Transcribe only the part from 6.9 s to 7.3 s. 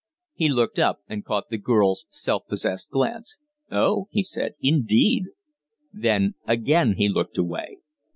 he